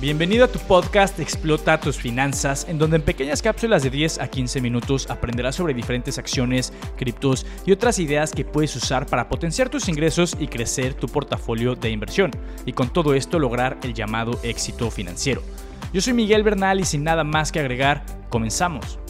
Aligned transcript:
Bienvenido 0.00 0.44
a 0.44 0.48
tu 0.48 0.60
podcast 0.60 1.18
Explota 1.18 1.80
tus 1.80 1.96
finanzas, 1.96 2.66
en 2.68 2.78
donde 2.78 2.98
en 2.98 3.02
pequeñas 3.02 3.42
cápsulas 3.42 3.82
de 3.82 3.90
10 3.90 4.20
a 4.20 4.28
15 4.28 4.60
minutos 4.60 5.10
aprenderás 5.10 5.56
sobre 5.56 5.74
diferentes 5.74 6.18
acciones, 6.18 6.72
criptos 6.96 7.44
y 7.66 7.72
otras 7.72 7.98
ideas 7.98 8.30
que 8.30 8.44
puedes 8.44 8.76
usar 8.76 9.06
para 9.06 9.28
potenciar 9.28 9.70
tus 9.70 9.88
ingresos 9.88 10.36
y 10.38 10.46
crecer 10.46 10.94
tu 10.94 11.08
portafolio 11.08 11.74
de 11.74 11.90
inversión, 11.90 12.30
y 12.64 12.74
con 12.74 12.92
todo 12.92 13.12
esto 13.12 13.40
lograr 13.40 13.76
el 13.82 13.92
llamado 13.92 14.38
éxito 14.44 14.88
financiero. 14.88 15.42
Yo 15.92 16.00
soy 16.00 16.12
Miguel 16.12 16.44
Bernal 16.44 16.78
y 16.78 16.84
sin 16.84 17.02
nada 17.02 17.24
más 17.24 17.50
que 17.50 17.58
agregar, 17.58 18.06
comenzamos. 18.28 19.00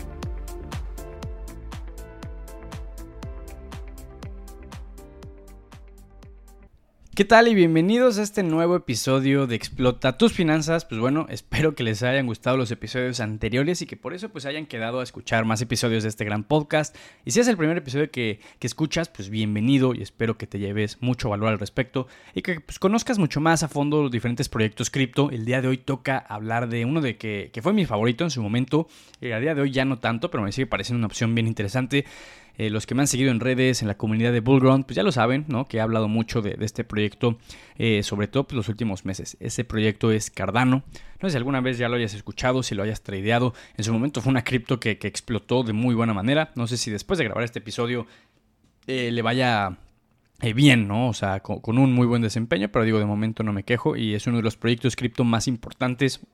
¿Qué 7.19 7.25
tal 7.25 7.49
y 7.49 7.55
bienvenidos 7.57 8.17
a 8.19 8.23
este 8.23 8.45
nuevo 8.45 8.77
episodio 8.77 9.49
de 9.49 9.57
Explota 9.57 10.17
tus 10.17 10.33
finanzas? 10.33 10.85
Pues 10.85 11.01
bueno, 11.01 11.27
espero 11.31 11.75
que 11.75 11.83
les 11.83 12.05
hayan 12.05 12.27
gustado 12.27 12.57
los 12.57 12.71
episodios 12.71 13.19
anteriores 13.19 13.83
y 13.83 13.87
que 13.87 13.97
por 13.97 14.15
eso 14.15 14.29
pues 14.29 14.47
hayan 14.47 14.67
quedado 14.67 15.01
a 15.01 15.03
escuchar 15.03 15.45
más 15.45 15.61
episodios 15.61 16.05
de 16.05 16.11
este 16.11 16.25
gran 16.25 16.45
podcast. 16.45 16.95
Y 17.25 17.33
si 17.33 17.41
es 17.41 17.49
el 17.49 17.57
primer 17.57 17.77
episodio 17.77 18.09
que, 18.13 18.39
escuchas, 18.61 19.09
pues 19.09 19.31
bienvenido 19.31 19.97
y 19.97 20.03
espero 20.03 20.39
que 20.39 20.47
te 20.47 20.61
lleves 20.61 20.99
mucho 21.01 21.29
valor 21.29 21.49
al 21.49 21.59
respecto 21.59 22.07
y 22.37 22.43
que 22.43 22.61
pues, 22.61 22.79
conozcas 22.79 23.19
mucho 23.19 23.41
más 23.41 23.65
a 23.65 23.69
fondo 23.69 24.01
los 24.01 24.13
diferentes 24.13 24.49
proyectos 24.49 24.89
cripto. 24.89 25.33
El 25.33 25.45
día 25.45 25.61
de 25.61 25.67
hoy 25.67 25.79
toca 25.79 26.19
hablar 26.19 26.69
de 26.69 26.85
uno 26.85 27.01
de 27.01 27.17
que, 27.17 27.51
fue 27.61 27.73
mi 27.73 27.85
favorito 27.85 28.23
en 28.23 28.31
su 28.31 28.41
momento. 28.41 28.87
y 29.21 29.33
a 29.33 29.41
día 29.41 29.57
de 29.57 29.63
hoy 29.63 29.73
ya 29.73 29.85
no 29.85 29.99
tanto, 29.99 30.31
pero 30.31 30.45
me 30.45 30.53
sigue 30.53 30.69
pareciendo 30.69 30.99
una 30.99 31.09
opción 31.09 31.35
bien 31.35 31.49
interesante. 31.49 32.05
Eh, 32.59 32.71
los 32.71 32.87
que 32.87 32.97
me 32.97 33.03
han 33.03 33.07
seguido 33.07 33.31
en 33.31 33.39
redes, 33.39 33.83
en 33.83 33.89
la 33.89 33.97
comunidad 33.97 34.33
de 34.33 34.41
Bullground, 34.41 34.85
pues 34.85 34.97
ya 34.97 35.05
lo 35.05 35.13
saben, 35.13 35.45
¿no? 35.47 35.67
Que 35.67 35.77
he 35.77 35.81
hablado 35.81 36.09
mucho 36.09 36.43
de, 36.43 36.57
este 36.61 36.83
proyecto, 36.83 37.39
eh, 37.77 38.03
sobre 38.03 38.27
todo 38.27 38.49
pues, 38.49 38.57
los 38.57 38.69
últimos 38.69 39.05
meses. 39.05 39.37
Ese 39.39 39.65
proyecto 39.65 40.11
es 40.11 40.29
Cardano. 40.29 40.83
No 41.23 41.29
sé 41.29 41.31
si 41.31 41.37
alguna 41.37 41.61
vez 41.61 41.79
ya 41.79 41.89
lo 41.89 41.95
hayas 41.95 42.15
escuchado, 42.15 42.65
si 42.65 42.75
lo 42.75 42.83
hayas 42.83 43.03
tradeado. 43.03 43.55
En 43.77 43.85
su 43.85 43.93
momento 43.93 44.21
fue 44.21 44.31
una 44.31 44.43
cripto 44.43 44.81
que, 44.81 44.91
explotó 44.91 45.63
de 45.63 45.73
muy 45.73 45.95
buena 45.95 46.15
manera. 46.15 46.51
No 46.57 46.67
sé 46.67 46.77
si 46.77 46.91
después 46.91 47.19
de 47.19 47.25
grabar 47.27 47.45
este 47.45 47.61
episodio 47.61 48.09
eh, 48.89 49.13
le 49.13 49.23
vaya 49.23 49.79
bien, 50.55 50.89
¿no? 50.89 51.09
O 51.09 51.15
sea, 51.15 51.41
con, 51.41 51.61
con, 51.61 51.79
un 51.79 51.93
muy 51.93 52.09
buen 52.09 52.23
desempeño, 52.23 52.71
pero 52.73 52.85
digo, 52.85 52.99
de 52.99 53.07
momento 53.07 53.45
no 53.45 53.53
me 53.53 53.63
quejo 53.63 53.95
y 53.95 54.15
es 54.15 54.27
uno 54.27 54.39
de 54.39 54.43
los 54.43 54.57
proyectos 54.57 54.97
cripto 54.97 55.23
más 55.23 55.47
importantes 55.47 56.27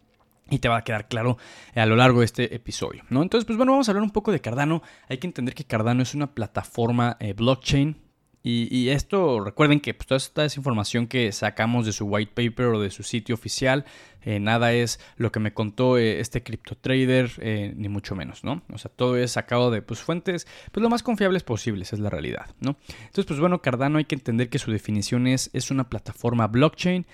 y 0.51 0.59
te 0.59 0.69
va 0.69 0.79
a 0.79 0.85
quedar 0.85 1.09
claro 1.09 1.39
eh, 1.75 1.81
a 1.81 1.87
lo 1.87 1.97
largo 1.97 2.21
de 2.21 2.27
este 2.27 2.55
episodio, 2.55 3.03
¿no? 3.09 3.23
Entonces, 3.23 3.47
pues 3.47 3.57
bueno, 3.57 3.73
vamos 3.73 3.89
a 3.89 3.93
hablar 3.93 4.03
un 4.03 4.11
poco 4.11 4.33
de 4.33 4.41
Cardano. 4.41 4.83
Hay 5.09 5.19
que 5.19 5.27
entender 5.27 5.55
que 5.55 5.65
Cardano 5.65 6.03
es 6.03 6.15
una 6.15 6.35
plataforma 6.35 7.17
eh, 7.21 7.33
blockchain. 7.33 8.03
Y, 8.47 8.91
esto, 8.91 9.41
recuerden 9.41 9.81
que 9.81 9.95
pues, 9.95 10.07
toda 10.07 10.19
esta 10.19 10.45
es 10.45 10.59
información 10.59 11.07
que 11.07 11.33
sacamos 11.33 11.87
de 11.87 11.93
su 11.93 12.05
white 12.05 12.33
paper 12.35 12.75
o 12.75 12.79
de 12.79 12.91
su 12.91 13.03
sitio 13.03 13.35
oficial. 13.35 13.87
Eh, 14.21 14.39
nada 14.39 14.75
es 14.75 15.01
lo 15.17 15.33
que 15.33 15.41
me 15.41 15.55
contó 15.55 15.97
este 15.97 16.43
cripto 16.43 16.77
trader, 16.77 17.31
ni 17.75 17.89
mucho 17.89 18.15
menos, 18.15 18.45
¿no? 18.45 18.61
O 18.71 18.77
sea, 18.77 18.91
todo 18.95 19.17
es 19.17 19.33
sacado 19.33 19.71
de 19.71 19.81
pues, 19.81 20.01
fuentes 20.01 20.47
pues, 20.73 20.83
lo 20.83 20.91
más 20.91 21.03
confiables 21.03 21.43
posibles, 21.43 21.95
es 21.95 22.01
la 22.01 22.11
realidad, 22.11 22.55
¿no? 22.61 22.77
Entonces, 22.99 23.25
pues 23.25 23.41
bueno, 23.41 23.63
Cardano 23.63 23.97
hay 23.97 24.05
que 24.05 24.15
entender 24.15 24.51
que 24.51 24.59
su 24.59 24.71
definición 24.71 25.27
es, 25.27 25.49
es 25.55 25.71
una 25.71 25.89
plataforma 25.89 26.47
blockchain 26.47 27.07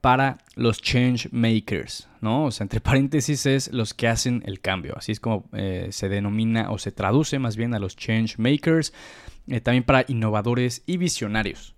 para 0.00 0.38
los 0.54 0.80
change 0.80 1.28
makers, 1.32 2.08
¿no? 2.20 2.46
O 2.46 2.50
sea, 2.50 2.64
entre 2.64 2.80
paréntesis 2.82 3.46
es 3.46 3.72
los 3.72 3.94
que 3.94 4.08
hacen 4.08 4.42
el 4.46 4.60
cambio, 4.60 4.94
así 4.96 5.12
es 5.12 5.20
como 5.20 5.48
eh, 5.52 5.88
se 5.90 6.08
denomina 6.08 6.70
o 6.70 6.78
se 6.78 6.92
traduce 6.92 7.38
más 7.38 7.56
bien 7.56 7.74
a 7.74 7.78
los 7.78 7.96
change 7.96 8.38
makers, 8.38 8.92
eh, 9.46 9.60
también 9.60 9.84
para 9.84 10.04
innovadores 10.08 10.82
y 10.86 10.96
visionarios 10.96 11.74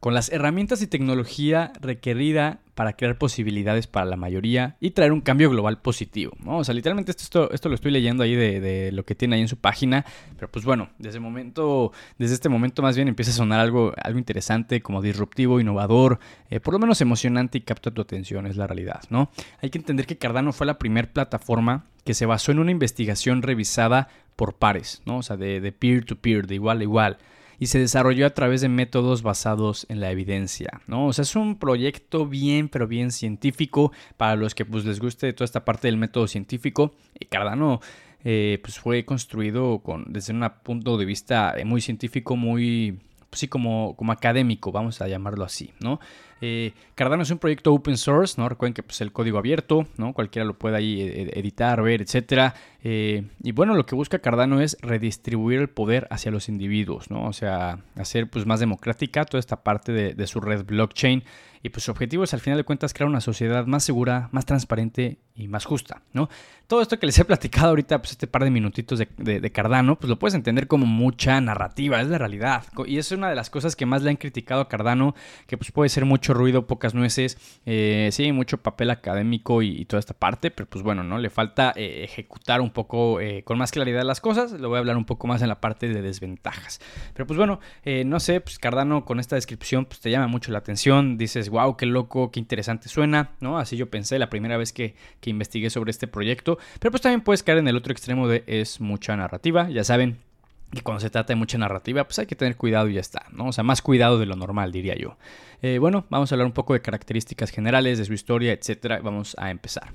con 0.00 0.14
las 0.14 0.32
herramientas 0.32 0.80
y 0.80 0.86
tecnología 0.86 1.72
requerida 1.78 2.60
para 2.74 2.94
crear 2.94 3.18
posibilidades 3.18 3.86
para 3.86 4.06
la 4.06 4.16
mayoría 4.16 4.76
y 4.80 4.92
traer 4.92 5.12
un 5.12 5.20
cambio 5.20 5.50
global 5.50 5.82
positivo. 5.82 6.32
¿no? 6.42 6.56
O 6.56 6.64
sea, 6.64 6.74
literalmente 6.74 7.12
esto, 7.12 7.50
esto, 7.52 7.68
lo 7.68 7.74
estoy 7.74 7.90
leyendo 7.90 8.24
ahí 8.24 8.34
de, 8.34 8.90
lo 8.92 9.04
que 9.04 9.14
tiene 9.14 9.36
ahí 9.36 9.42
en 9.42 9.48
su 9.48 9.58
página, 9.58 10.06
pero 10.36 10.50
pues 10.50 10.64
bueno, 10.64 10.88
desde, 10.98 11.20
momento, 11.20 11.92
desde 12.18 12.32
este 12.32 12.48
momento 12.48 12.80
más 12.80 12.96
bien 12.96 13.08
empieza 13.08 13.30
a 13.30 13.34
sonar 13.34 13.60
algo, 13.60 13.92
algo 14.02 14.18
interesante, 14.18 14.80
como 14.80 15.02
disruptivo, 15.02 15.60
innovador, 15.60 16.18
eh, 16.48 16.60
por 16.60 16.72
lo 16.72 16.80
menos 16.80 17.02
emocionante 17.02 17.58
y 17.58 17.60
capta 17.60 17.90
tu 17.90 18.00
atención, 18.00 18.46
es 18.46 18.56
la 18.56 18.66
realidad. 18.66 19.02
¿no? 19.10 19.30
Hay 19.60 19.68
que 19.68 19.76
entender 19.76 20.06
que 20.06 20.16
Cardano 20.16 20.54
fue 20.54 20.66
la 20.66 20.78
primera 20.78 21.12
plataforma 21.12 21.84
que 22.06 22.14
se 22.14 22.24
basó 22.24 22.52
en 22.52 22.60
una 22.60 22.70
investigación 22.70 23.42
revisada 23.42 24.08
por 24.34 24.54
pares, 24.54 25.02
¿no? 25.04 25.18
o 25.18 25.22
sea, 25.22 25.36
de, 25.36 25.60
de 25.60 25.72
peer 25.72 26.06
to 26.06 26.16
-peer, 26.16 26.46
de 26.46 26.54
igual 26.54 26.80
a 26.80 26.82
igual 26.82 27.18
y 27.60 27.66
se 27.66 27.78
desarrolló 27.78 28.26
a 28.26 28.30
través 28.30 28.62
de 28.62 28.70
métodos 28.70 29.22
basados 29.22 29.86
en 29.90 30.00
la 30.00 30.10
evidencia, 30.10 30.80
¿no? 30.86 31.06
O 31.06 31.12
sea, 31.12 31.22
es 31.22 31.36
un 31.36 31.58
proyecto 31.58 32.26
bien, 32.26 32.70
pero 32.70 32.88
bien 32.88 33.12
científico 33.12 33.92
para 34.16 34.34
los 34.34 34.54
que 34.54 34.64
pues 34.64 34.86
les 34.86 34.98
guste 34.98 35.32
toda 35.34 35.44
esta 35.44 35.64
parte 35.64 35.86
del 35.86 35.98
método 35.98 36.26
científico. 36.26 36.94
Y 37.18 37.26
Cardano 37.26 37.80
eh, 38.24 38.58
pues 38.62 38.78
fue 38.78 39.04
construido 39.04 39.80
con, 39.80 40.06
desde 40.08 40.32
un 40.32 40.50
punto 40.62 40.96
de 40.96 41.04
vista 41.04 41.54
muy 41.66 41.82
científico, 41.82 42.34
muy, 42.34 42.98
pues 43.28 43.40
sí, 43.40 43.48
como, 43.48 43.94
como 43.94 44.12
académico, 44.12 44.72
vamos 44.72 45.02
a 45.02 45.08
llamarlo 45.08 45.44
así, 45.44 45.70
¿no? 45.80 46.00
Eh, 46.40 46.72
Cardano 46.94 47.22
es 47.22 47.30
un 47.30 47.38
proyecto 47.38 47.72
open 47.72 47.96
source, 47.96 48.34
¿no? 48.40 48.48
Recuerden 48.48 48.74
que 48.74 48.82
pues, 48.82 49.00
el 49.00 49.12
código 49.12 49.38
abierto, 49.38 49.86
¿no? 49.96 50.12
Cualquiera 50.12 50.46
lo 50.46 50.58
puede 50.58 50.76
ahí 50.76 51.00
eh, 51.00 51.30
editar, 51.34 51.82
ver, 51.82 52.02
etcétera. 52.02 52.54
Eh, 52.82 53.24
y 53.42 53.52
bueno, 53.52 53.74
lo 53.74 53.84
que 53.84 53.94
busca 53.94 54.20
Cardano 54.20 54.60
es 54.60 54.76
redistribuir 54.80 55.60
el 55.60 55.68
poder 55.68 56.06
hacia 56.10 56.30
los 56.30 56.48
individuos, 56.48 57.10
¿no? 57.10 57.26
O 57.26 57.32
sea, 57.32 57.80
hacer 57.96 58.28
pues 58.30 58.46
más 58.46 58.60
democrática 58.60 59.24
toda 59.24 59.40
esta 59.40 59.62
parte 59.62 59.92
de, 59.92 60.14
de 60.14 60.26
su 60.26 60.40
red 60.40 60.64
blockchain. 60.64 61.24
Y 61.62 61.68
pues 61.68 61.84
su 61.84 61.90
objetivo 61.90 62.24
es 62.24 62.32
al 62.32 62.40
final 62.40 62.56
de 62.56 62.64
cuentas 62.64 62.94
crear 62.94 63.08
una 63.08 63.20
sociedad 63.20 63.66
más 63.66 63.84
segura, 63.84 64.30
más 64.32 64.46
transparente 64.46 65.18
y 65.34 65.48
más 65.48 65.66
justa, 65.66 66.02
¿no? 66.12 66.30
Todo 66.66 66.80
esto 66.82 66.98
que 66.98 67.06
les 67.06 67.18
he 67.18 67.24
platicado 67.24 67.68
ahorita, 67.70 67.98
pues 67.98 68.12
este 68.12 68.26
par 68.26 68.44
de 68.44 68.50
minutitos 68.50 68.98
de, 68.98 69.52
Cardano, 69.52 69.98
pues 69.98 70.08
lo 70.08 70.18
puedes 70.18 70.34
entender 70.34 70.68
como 70.68 70.86
mucha 70.86 71.40
narrativa, 71.40 72.00
es 72.00 72.08
la 72.08 72.16
realidad. 72.16 72.64
Y 72.86 72.98
es 72.98 73.10
una 73.10 73.28
de 73.28 73.34
las 73.34 73.50
cosas 73.50 73.74
que 73.74 73.86
más 73.86 74.02
le 74.02 74.10
han 74.10 74.16
criticado 74.16 74.60
a 74.60 74.68
Cardano, 74.68 75.14
que 75.46 75.58
pues 75.58 75.72
puede 75.72 75.88
ser 75.88 76.04
mucho 76.04 76.29
ruido, 76.34 76.66
pocas 76.66 76.94
nueces, 76.94 77.38
eh, 77.66 78.08
sí, 78.12 78.32
mucho 78.32 78.58
papel 78.58 78.90
académico 78.90 79.62
y, 79.62 79.84
toda 79.84 79.98
esta 80.00 80.14
parte, 80.14 80.50
pero 80.50 80.68
pues 80.68 80.84
bueno, 80.84 81.02
¿no? 81.02 81.18
Le 81.18 81.30
falta 81.30 81.72
eh, 81.76 82.04
ejecutar 82.04 82.60
un 82.60 82.70
poco 82.70 83.20
eh, 83.20 83.42
con 83.44 83.58
más 83.58 83.70
claridad 83.70 84.02
las 84.02 84.20
cosas, 84.20 84.52
lo 84.52 84.68
voy 84.68 84.76
a 84.76 84.78
hablar 84.80 84.96
un 84.96 85.04
poco 85.04 85.26
más 85.26 85.42
en 85.42 85.48
la 85.48 85.60
parte 85.60 85.88
de 85.88 86.02
desventajas. 86.02 86.80
Pero 87.14 87.26
pues 87.26 87.36
bueno, 87.36 87.60
no 88.04 88.20
sé, 88.20 88.40
pues 88.40 88.58
Cardano 88.58 89.04
con 89.04 89.20
esta 89.20 89.36
descripción 89.36 89.84
pues 89.84 90.00
te 90.00 90.10
llama 90.10 90.26
mucho 90.26 90.52
la 90.52 90.58
atención, 90.58 91.18
dices, 91.18 91.48
wow, 91.48 91.76
qué 91.76 91.86
loco, 91.86 92.30
qué 92.30 92.40
interesante 92.40 92.88
suena, 92.88 93.32
¿no? 93.40 93.58
Así 93.58 93.76
yo 93.76 93.90
pensé 93.90 94.18
la 94.18 94.30
primera 94.30 94.56
vez 94.56 94.72
que, 94.72 94.94
investigué 95.24 95.70
sobre 95.70 95.92
este 95.92 96.08
proyecto. 96.08 96.58
Pero 96.80 96.90
pues 96.90 97.02
también 97.02 97.20
puedes 97.20 97.42
caer 97.44 97.58
en 97.58 97.68
el 97.68 97.76
otro 97.76 97.92
extremo 97.92 98.26
de 98.26 98.42
es 98.46 98.80
mucha 98.80 99.16
narrativa, 99.16 99.70
ya 99.70 99.84
saben. 99.84 100.29
Que 100.72 100.82
cuando 100.82 101.00
se 101.00 101.10
trata 101.10 101.32
de 101.32 101.36
mucha 101.36 101.58
narrativa, 101.58 102.04
pues 102.04 102.18
hay 102.18 102.26
que 102.26 102.36
tener 102.36 102.56
cuidado 102.56 102.88
y 102.88 102.94
ya 102.94 103.00
está, 103.00 103.26
¿no? 103.32 103.48
O 103.48 103.52
sea, 103.52 103.64
más 103.64 103.82
cuidado 103.82 104.18
de 104.18 104.26
lo 104.26 104.36
normal, 104.36 104.72
diría 104.72 104.94
yo. 104.96 105.16
Eh, 105.62 105.78
bueno, 105.78 106.06
vamos 106.10 106.30
a 106.30 106.34
hablar 106.34 106.46
un 106.46 106.52
poco 106.52 106.74
de 106.74 106.80
características 106.80 107.50
generales, 107.50 107.98
de 107.98 108.04
su 108.04 108.12
historia, 108.12 108.52
etcétera. 108.52 109.00
Vamos 109.02 109.34
a 109.38 109.50
empezar. 109.50 109.92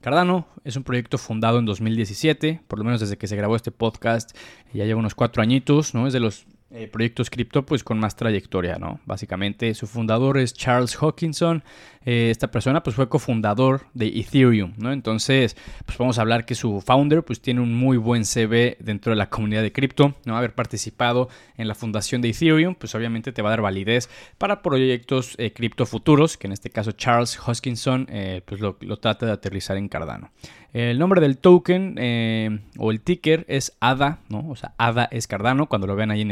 Cardano 0.00 0.46
es 0.64 0.76
un 0.76 0.84
proyecto 0.84 1.18
fundado 1.18 1.58
en 1.58 1.64
2017, 1.64 2.62
por 2.68 2.78
lo 2.78 2.84
menos 2.84 3.00
desde 3.00 3.16
que 3.16 3.26
se 3.26 3.36
grabó 3.36 3.56
este 3.56 3.70
podcast, 3.70 4.36
ya 4.72 4.84
lleva 4.84 5.00
unos 5.00 5.14
cuatro 5.14 5.42
añitos, 5.42 5.94
¿no? 5.94 6.06
Es 6.06 6.12
de 6.12 6.20
los 6.20 6.46
eh, 6.76 6.88
proyectos 6.88 7.30
cripto 7.30 7.64
pues 7.64 7.82
con 7.82 7.98
más 7.98 8.16
trayectoria, 8.16 8.76
¿no? 8.78 9.00
Básicamente 9.06 9.72
su 9.72 9.86
fundador 9.86 10.36
es 10.36 10.52
Charles 10.52 10.94
Hawkinson, 11.00 11.62
eh, 12.04 12.28
esta 12.30 12.50
persona 12.50 12.82
pues 12.82 12.94
fue 12.94 13.08
cofundador 13.08 13.86
de 13.94 14.08
Ethereum, 14.08 14.74
¿no? 14.76 14.92
Entonces 14.92 15.56
pues 15.86 15.96
vamos 15.96 16.18
a 16.18 16.20
hablar 16.20 16.44
que 16.44 16.54
su 16.54 16.82
founder 16.82 17.22
pues 17.22 17.40
tiene 17.40 17.62
un 17.62 17.74
muy 17.74 17.96
buen 17.96 18.26
CV 18.26 18.76
dentro 18.78 19.10
de 19.10 19.16
la 19.16 19.30
comunidad 19.30 19.62
de 19.62 19.72
cripto, 19.72 20.16
¿no? 20.26 20.36
Haber 20.36 20.54
participado 20.54 21.30
en 21.56 21.66
la 21.66 21.74
fundación 21.74 22.20
de 22.20 22.28
Ethereum 22.28 22.74
pues 22.74 22.94
obviamente 22.94 23.32
te 23.32 23.40
va 23.40 23.48
a 23.48 23.52
dar 23.52 23.62
validez 23.62 24.10
para 24.36 24.60
proyectos 24.60 25.34
eh, 25.38 25.52
cripto 25.54 25.86
futuros, 25.86 26.36
que 26.36 26.46
en 26.46 26.52
este 26.52 26.68
caso 26.68 26.92
Charles 26.92 27.38
Hawkinson 27.38 28.06
pues 28.44 28.60
lo, 28.60 28.76
lo 28.80 28.98
trata 28.98 29.24
de 29.24 29.32
aterrizar 29.32 29.78
en 29.78 29.88
Cardano. 29.88 30.30
El 30.72 30.98
nombre 30.98 31.22
del 31.22 31.38
token 31.38 32.60
o 32.76 32.90
el 32.90 33.00
ticker 33.00 33.46
es 33.48 33.74
ADA, 33.80 34.18
¿no? 34.28 34.46
O 34.50 34.56
sea, 34.56 34.74
ADA 34.76 35.08
es 35.10 35.26
Cardano. 35.26 35.66
Cuando 35.68 35.86
lo 35.86 35.96
vean 35.96 36.10
ahí 36.10 36.20
en 36.20 36.30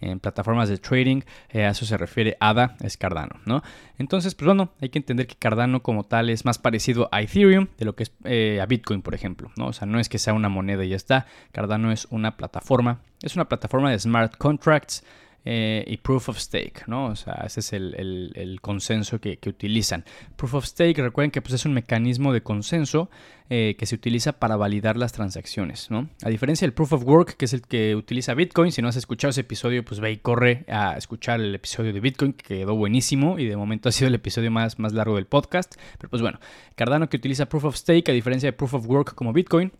en 0.00 0.20
plataformas 0.20 0.68
de 0.68 0.78
trading, 0.78 1.22
eh, 1.50 1.64
a 1.64 1.70
eso 1.70 1.84
se 1.84 1.96
refiere 1.96 2.36
ADA, 2.40 2.76
es 2.80 2.96
Cardano, 2.96 3.36
¿no? 3.46 3.62
Entonces, 3.98 4.34
pues 4.34 4.46
bueno, 4.46 4.70
hay 4.80 4.90
que 4.90 4.98
entender 4.98 5.26
que 5.26 5.34
Cardano 5.34 5.82
como 5.82 6.04
tal 6.04 6.30
es 6.30 6.44
más 6.44 6.58
parecido 6.58 7.08
a 7.12 7.20
Ethereum 7.22 7.66
de 7.78 7.84
lo 7.84 7.94
que 7.96 8.04
es 8.04 8.12
eh, 8.24 8.60
a 8.60 8.66
Bitcoin, 8.66 9.02
por 9.02 9.14
ejemplo, 9.14 9.50
¿no? 9.56 9.68
O 9.68 9.72
sea, 9.72 9.86
no 9.86 9.98
es 9.98 10.08
que 10.08 10.18
sea 10.18 10.34
una 10.34 10.48
moneda 10.48 10.84
y 10.84 10.90
ya 10.90 10.96
está. 10.96 11.26
Cardano 11.52 11.90
es 11.92 12.06
una 12.10 12.36
plataforma, 12.36 13.00
es 13.22 13.34
una 13.34 13.48
plataforma 13.48 13.90
de 13.90 13.98
smart 13.98 14.36
contracts 14.36 15.04
eh, 15.44 15.84
y 15.86 15.96
Proof 15.98 16.28
of 16.28 16.38
Stake, 16.38 16.82
¿no? 16.86 17.06
O 17.06 17.16
sea, 17.16 17.44
ese 17.46 17.60
es 17.60 17.72
el, 17.72 18.58
consenso 18.60 19.20
que, 19.20 19.38
utilizan. 19.46 20.04
Proof 20.36 20.54
of 20.54 20.66
Stake, 20.66 21.00
recuerden 21.00 21.30
que 21.30 21.40
pues, 21.40 21.54
es 21.54 21.64
un 21.64 21.72
mecanismo 21.72 22.32
de 22.32 22.42
consenso 22.42 23.08
eh, 23.50 23.76
que 23.78 23.86
se 23.86 23.94
utiliza 23.94 24.32
para 24.32 24.56
validar 24.56 24.96
las 24.96 25.12
transacciones, 25.12 25.90
¿no? 25.90 26.08
A 26.22 26.28
diferencia 26.28 26.66
del 26.66 26.74
Proof 26.74 26.92
of 26.92 27.04
Work, 27.04 27.36
que 27.36 27.46
es 27.46 27.54
el 27.54 27.62
que 27.62 27.96
utiliza 27.96 28.34
Bitcoin, 28.34 28.72
si 28.72 28.82
no 28.82 28.88
has 28.88 28.96
escuchado 28.96 29.30
ese 29.30 29.40
episodio, 29.40 29.84
pues 29.84 30.00
ve 30.00 30.12
y 30.12 30.16
corre 30.18 30.64
a 30.68 30.96
escuchar 30.98 31.40
el 31.40 31.54
episodio 31.54 31.92
de 31.92 32.00
Bitcoin, 32.00 32.34
que 32.34 32.58
quedó 32.58 32.74
buenísimo 32.74 33.38
y 33.38 33.46
de 33.46 33.56
momento 33.56 33.88
ha 33.88 33.92
sido 33.92 34.08
el 34.08 34.14
episodio 34.14 34.50
más, 34.50 34.78
más 34.78 34.92
largo 34.92 35.16
del 35.16 35.26
podcast. 35.26 35.76
Pero 35.96 36.10
pues 36.10 36.20
bueno, 36.20 36.40
Cardano 36.74 37.08
que 37.08 37.16
utiliza 37.16 37.48
Proof 37.48 37.64
of 37.64 37.76
Stake, 37.76 38.10
a 38.10 38.14
diferencia 38.14 38.48
de 38.48 38.52
Proof 38.52 38.74
of 38.74 38.86
Work 38.86 39.14
como 39.14 39.32
Bitcoin, 39.32 39.72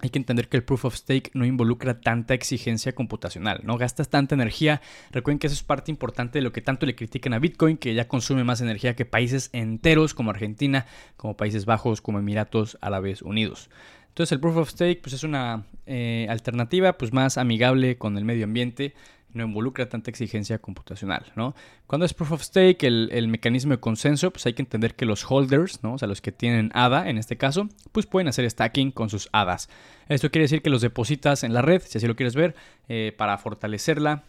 hay 0.00 0.10
que 0.10 0.18
entender 0.18 0.48
que 0.48 0.56
el 0.56 0.62
proof 0.62 0.84
of 0.84 0.94
stake 0.94 1.30
no 1.34 1.44
involucra 1.44 2.00
tanta 2.00 2.34
exigencia 2.34 2.94
computacional, 2.94 3.60
no 3.64 3.76
gastas 3.76 4.08
tanta 4.08 4.34
energía. 4.34 4.80
Recuerden 5.10 5.38
que 5.38 5.48
eso 5.48 5.54
es 5.54 5.62
parte 5.62 5.90
importante 5.90 6.38
de 6.38 6.42
lo 6.42 6.52
que 6.52 6.60
tanto 6.60 6.86
le 6.86 6.94
critican 6.94 7.34
a 7.34 7.38
Bitcoin, 7.38 7.76
que 7.76 7.94
ya 7.94 8.06
consume 8.06 8.44
más 8.44 8.60
energía 8.60 8.94
que 8.94 9.04
países 9.04 9.50
enteros 9.52 10.14
como 10.14 10.30
Argentina, 10.30 10.86
como 11.16 11.36
Países 11.36 11.64
Bajos, 11.64 12.00
como 12.00 12.18
Emiratos 12.18 12.78
Árabes 12.80 13.22
Unidos. 13.22 13.70
Entonces 14.08 14.32
el 14.32 14.40
proof 14.40 14.56
of 14.56 14.70
stake 14.70 15.00
pues, 15.00 15.12
es 15.12 15.22
una 15.22 15.64
eh, 15.86 16.26
alternativa 16.28 16.94
pues, 16.94 17.12
más 17.12 17.38
amigable 17.38 17.98
con 17.98 18.18
el 18.18 18.24
medio 18.24 18.44
ambiente 18.44 18.94
no 19.32 19.44
involucra 19.44 19.88
tanta 19.88 20.10
exigencia 20.10 20.58
computacional, 20.58 21.32
¿no? 21.36 21.54
Cuando 21.86 22.06
es 22.06 22.14
proof 22.14 22.32
of 22.32 22.42
stake, 22.42 22.82
el, 22.84 23.28
mecanismo 23.28 23.72
de 23.72 23.80
consenso, 23.80 24.30
pues 24.30 24.46
hay 24.46 24.54
que 24.54 24.62
entender 24.62 24.94
que 24.94 25.04
los 25.04 25.24
holders, 25.30 25.82
¿no? 25.82 25.94
O 25.94 25.98
sea, 25.98 26.08
los 26.08 26.20
que 26.20 26.32
tienen 26.32 26.70
ADA 26.74 27.08
en 27.08 27.18
este 27.18 27.36
caso, 27.36 27.68
pues 27.92 28.06
pueden 28.06 28.28
hacer 28.28 28.48
stacking 28.50 28.90
con 28.90 29.10
sus 29.10 29.28
ADAs. 29.32 29.68
Esto 30.08 30.30
quiere 30.30 30.44
decir 30.44 30.62
que 30.62 30.70
los 30.70 30.80
depositas 30.80 31.44
en 31.44 31.52
la 31.52 31.62
red, 31.62 31.82
si 31.82 31.98
así 31.98 32.06
lo 32.06 32.16
quieres 32.16 32.34
ver, 32.34 32.54
eh, 32.88 33.14
para 33.16 33.36
fortalecerla. 33.38 34.24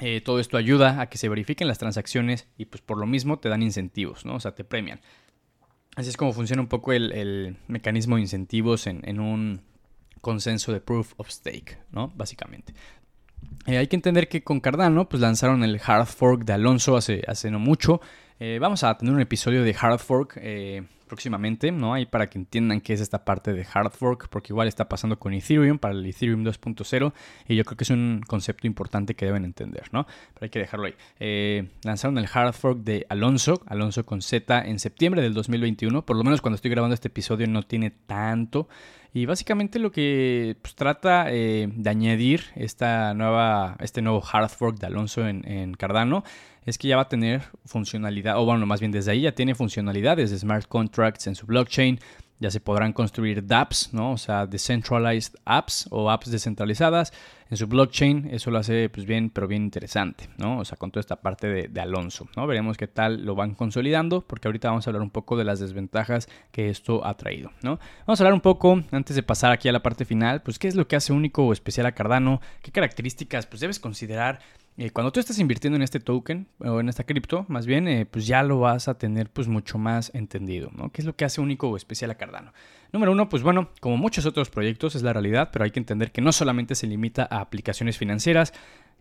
Eh, 0.00 0.20
todo 0.20 0.38
esto 0.38 0.56
ayuda 0.56 1.00
a 1.00 1.08
que 1.08 1.18
se 1.18 1.28
verifiquen 1.28 1.66
las 1.66 1.78
transacciones 1.78 2.46
y 2.56 2.66
pues 2.66 2.80
por 2.80 2.98
lo 2.98 3.06
mismo 3.06 3.40
te 3.40 3.48
dan 3.48 3.62
incentivos, 3.62 4.24
¿no? 4.24 4.36
O 4.36 4.40
sea, 4.40 4.54
te 4.54 4.62
premian. 4.62 5.00
Así 5.96 6.10
es 6.10 6.16
como 6.16 6.32
funciona 6.32 6.62
un 6.62 6.68
poco 6.68 6.92
el, 6.92 7.56
mecanismo 7.66 8.14
de 8.14 8.22
incentivos 8.22 8.86
en, 8.86 9.00
en 9.04 9.18
un 9.18 9.62
consenso 10.20 10.72
de 10.72 10.80
proof 10.80 11.14
of 11.16 11.28
stake, 11.28 11.78
¿no? 11.90 12.12
Básicamente. 12.14 12.74
Eh, 13.68 13.76
hay 13.76 13.86
que 13.86 13.96
entender 13.96 14.28
que 14.28 14.42
con 14.42 14.60
Cardano 14.60 15.10
pues 15.10 15.20
lanzaron 15.20 15.62
el 15.62 15.78
hard 15.84 16.06
fork 16.06 16.44
de 16.44 16.54
Alonso 16.54 16.96
hace, 16.96 17.22
hace 17.28 17.50
no 17.50 17.58
mucho. 17.58 18.00
Eh, 18.40 18.58
vamos 18.58 18.82
a 18.82 18.96
tener 18.96 19.12
un 19.12 19.20
episodio 19.20 19.62
de 19.62 19.76
hard 19.78 19.98
fork 19.98 20.38
eh, 20.40 20.84
próximamente, 21.06 21.70
¿no? 21.70 21.92
Ahí 21.92 22.06
para 22.06 22.30
que 22.30 22.38
entiendan 22.38 22.80
qué 22.80 22.94
es 22.94 23.02
esta 23.02 23.26
parte 23.26 23.52
de 23.52 23.66
hard 23.70 23.90
fork, 23.90 24.28
porque 24.30 24.54
igual 24.54 24.68
está 24.68 24.88
pasando 24.88 25.18
con 25.18 25.34
Ethereum 25.34 25.78
para 25.78 25.92
el 25.92 26.06
Ethereum 26.06 26.44
2.0 26.44 27.12
y 27.46 27.56
yo 27.56 27.64
creo 27.64 27.76
que 27.76 27.84
es 27.84 27.90
un 27.90 28.22
concepto 28.26 28.66
importante 28.66 29.14
que 29.14 29.26
deben 29.26 29.44
entender, 29.44 29.84
¿no? 29.92 30.06
Pero 30.32 30.44
hay 30.44 30.48
que 30.48 30.60
dejarlo 30.60 30.86
ahí. 30.86 31.68
lanzaron 31.82 32.16
el 32.16 32.28
hard 32.32 32.54
fork 32.54 32.78
de 32.78 33.04
Alonso, 33.10 33.60
Alonso 33.66 34.06
con 34.06 34.22
Z, 34.22 34.62
en 34.62 34.78
septiembre 34.78 35.20
del 35.20 35.34
2021, 35.34 36.06
por 36.06 36.16
lo 36.16 36.24
menos 36.24 36.40
cuando 36.40 36.54
estoy 36.54 36.70
grabando 36.70 36.94
este 36.94 37.08
episodio 37.08 37.46
no 37.48 37.64
tiene 37.64 37.90
tanto 37.90 38.66
y 39.18 39.26
básicamente 39.26 39.80
lo 39.80 39.90
que 39.90 40.56
pues, 40.62 40.76
trata 40.76 41.26
eh, 41.28 41.68
de 41.74 41.90
añadir 41.90 42.44
esta 42.54 43.14
nueva, 43.14 43.76
este 43.80 44.00
nuevo 44.00 44.22
hard 44.24 44.48
fork 44.48 44.78
de 44.78 44.86
Alonso 44.86 45.26
en, 45.26 45.74
Cardano 45.74 46.22
es 46.64 46.78
que 46.78 46.86
ya 46.86 46.94
va 46.94 47.02
a 47.02 47.08
tener 47.08 47.42
funcionalidad, 47.64 48.38
o 48.38 48.44
bueno, 48.44 48.64
más 48.64 48.78
bien 48.78 48.92
desde 48.92 49.10
ahí 49.10 49.22
ya 49.22 49.32
tiene 49.32 49.56
funcionalidades 49.56 50.30
de 50.30 50.38
smart 50.38 50.68
contracts 50.68 51.26
en 51.26 51.34
su 51.34 51.46
blockchain, 51.46 51.98
ya 52.38 52.52
se 52.52 52.60
podrán 52.60 52.92
construir 52.92 53.44
dApps, 53.44 53.92
¿no? 53.92 54.12
O 54.12 54.18
sea, 54.18 54.46
decentralized 54.46 55.34
apps 55.44 55.88
o 55.90 56.10
apps 56.10 56.30
descentralizadas 56.30 57.12
en 57.50 57.56
su 57.56 57.66
blockchain. 57.66 58.28
Eso 58.32 58.50
lo 58.50 58.58
hace 58.58 58.88
pues 58.88 59.06
bien, 59.06 59.30
pero 59.30 59.46
bien 59.46 59.62
interesante, 59.62 60.28
¿no? 60.38 60.58
O 60.58 60.64
sea, 60.64 60.76
con 60.76 60.90
toda 60.90 61.00
esta 61.00 61.16
parte 61.16 61.68
de, 61.68 61.80
Alonso, 61.80 62.28
¿no? 62.36 62.46
Veremos 62.46 62.76
qué 62.76 62.88
tal 62.88 63.24
lo 63.24 63.34
van 63.34 63.54
consolidando, 63.54 64.20
porque 64.20 64.48
ahorita 64.48 64.68
vamos 64.68 64.86
a 64.86 64.90
hablar 64.90 65.02
un 65.02 65.10
poco 65.10 65.36
de 65.36 65.44
las 65.44 65.60
desventajas 65.60 66.28
que 66.50 66.70
esto 66.70 67.06
ha 67.06 67.14
traído, 67.16 67.50
¿no? 67.62 67.78
Vamos 68.06 68.20
a 68.20 68.24
hablar 68.24 68.34
un 68.34 68.40
poco, 68.40 68.82
antes 68.90 69.16
de 69.16 69.22
pasar 69.22 69.52
aquí 69.52 69.68
a 69.68 69.72
la 69.72 69.82
parte 69.82 70.04
final, 70.04 70.42
pues 70.42 70.58
qué 70.58 70.68
es 70.68 70.74
lo 70.74 70.88
que 70.88 70.96
hace 70.96 71.12
único 71.12 71.44
o 71.44 71.52
especial 71.52 71.86
a 71.86 71.92
Cardano, 71.92 72.40
qué 72.62 72.72
características 72.72 73.46
pues 73.46 73.60
debes 73.60 73.78
considerar 73.78 74.40
eh, 74.80 74.90
cuando 74.90 75.10
tú 75.10 75.18
estás 75.18 75.40
invirtiendo 75.40 75.74
en 75.74 75.82
este 75.82 75.98
token 75.98 76.46
o 76.60 76.78
en 76.78 76.88
esta 76.88 77.02
cripto, 77.02 77.44
más 77.48 77.66
bien, 77.66 77.88
eh, 77.88 78.06
pues 78.06 78.28
ya 78.28 78.44
lo 78.44 78.60
vas 78.60 78.86
a 78.86 78.96
tener 78.96 79.28
pues 79.28 79.48
mucho 79.48 79.76
más 79.76 80.14
entendido, 80.14 80.70
¿no? 80.72 80.92
¿Qué 80.92 81.02
es 81.02 81.04
lo 81.04 81.16
que 81.16 81.24
hace 81.24 81.40
único 81.40 81.68
o 81.68 81.76
especial 81.76 82.12
a 82.12 82.14
Cardano? 82.14 82.52
Número 82.92 83.12
uno, 83.12 83.28
pues 83.28 83.42
bueno, 83.42 83.70
como 83.80 83.96
muchos 83.96 84.24
otros 84.24 84.48
proyectos 84.48 84.94
es 84.94 85.02
la 85.02 85.12
realidad, 85.12 85.50
pero 85.52 85.64
hay 85.64 85.70
que 85.70 85.78
entender 85.78 86.10
que 86.10 86.22
no 86.22 86.32
solamente 86.32 86.74
se 86.74 86.86
limita 86.86 87.28
a 87.30 87.40
aplicaciones 87.40 87.98
financieras, 87.98 88.54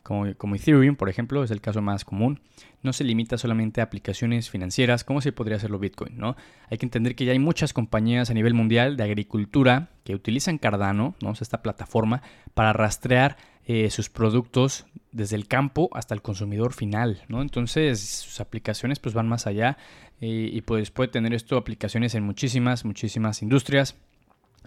como, 0.04 0.34
como, 0.36 0.56
Ethereum, 0.56 0.96
por 0.96 1.10
ejemplo, 1.10 1.44
es 1.44 1.52
el 1.52 1.62
caso 1.62 1.82
más 1.82 2.06
común, 2.06 2.42
no 2.82 2.94
se 2.94 3.04
limita 3.04 3.38
solamente 3.38 3.82
a 3.82 3.86
aplicaciones 3.86 4.50
financieras, 4.50 5.04
como 5.04 5.22
se 5.22 5.32
podría 5.32 5.58
hacerlo 5.58 5.80
Bitcoin, 5.80 6.18
¿no? 6.18 6.36
Hay 6.70 6.78
que 6.78 6.86
entender 6.86 7.16
que 7.16 7.26
ya 7.26 7.34
hay 7.34 7.40
muchas 7.40 7.74
compañías 7.74 8.30
a 8.30 8.34
nivel 8.34 8.54
mundial 8.54 8.98
de 8.98 9.04
agricultura 9.04 9.90
que 10.08 10.16
utilizan 10.16 10.58
Cardano, 10.58 11.16
¿no? 11.22 11.34
esta 11.34 11.62
plataforma, 11.62 12.22
para 12.54 12.72
rastrear 12.72 13.36
eh, 13.66 13.90
sus 13.90 14.10
productos 14.10 14.86
desde 15.12 15.36
el 15.36 15.50
campo 15.50 15.90
hasta 15.92 16.14
el 16.14 16.22
consumidor 16.22 16.72
final, 16.72 17.24
¿no? 17.28 17.42
Entonces 17.42 18.00
sus 18.00 18.40
aplicaciones 18.40 19.00
pues 19.00 19.14
van 19.14 19.28
más 19.28 19.48
allá 19.48 19.78
eh, 20.22 20.50
y 20.54 20.62
pues 20.62 20.92
puede 20.92 21.10
tener 21.10 21.34
esto 21.34 21.58
aplicaciones 21.58 22.16
en 22.16 22.24
muchísimas, 22.24 22.86
muchísimas 22.86 23.42
industrias. 23.42 23.98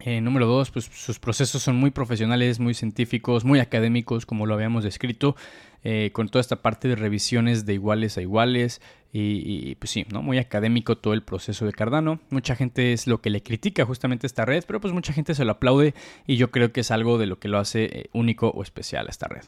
Eh, 0.00 0.20
número 0.20 0.46
dos, 0.46 0.70
pues 0.70 0.86
sus 0.86 1.18
procesos 1.18 1.62
son 1.62 1.76
muy 1.76 1.90
profesionales, 1.90 2.58
muy 2.58 2.74
científicos, 2.74 3.44
muy 3.44 3.60
académicos, 3.60 4.26
como 4.26 4.46
lo 4.46 4.54
habíamos 4.54 4.84
descrito. 4.84 5.36
Eh, 5.82 6.10
con 6.12 6.28
toda 6.28 6.42
esta 6.42 6.56
parte 6.56 6.88
de 6.88 6.94
revisiones 6.94 7.64
de 7.64 7.72
iguales 7.72 8.18
a 8.18 8.20
iguales 8.20 8.82
y, 9.12 9.74
pues 9.76 9.90
sí, 9.90 10.06
¿no? 10.12 10.22
Muy 10.22 10.36
académico 10.38 10.98
todo 10.98 11.14
el 11.14 11.22
proceso 11.22 11.64
de 11.64 11.72
Cardano. 11.72 12.20
Mucha 12.28 12.54
gente 12.54 12.92
es 12.92 13.06
lo 13.06 13.22
que 13.22 13.30
le 13.30 13.42
critica 13.42 13.86
justamente 13.86 14.26
esta 14.26 14.44
red, 14.44 14.62
pero 14.66 14.80
pues 14.80 14.92
mucha 14.92 15.14
gente 15.14 15.34
se 15.34 15.44
lo 15.44 15.52
aplaude 15.52 15.94
y 16.26 16.36
yo 16.36 16.50
creo 16.50 16.70
que 16.70 16.80
es 16.80 16.90
algo 16.90 17.16
de 17.16 17.26
lo 17.26 17.38
que 17.38 17.48
lo 17.48 17.58
hace 17.58 17.84
eh, 17.84 18.10
único 18.12 18.48
o 18.50 18.62
especial 18.62 19.06
a 19.06 19.10
esta 19.10 19.26
red. 19.26 19.42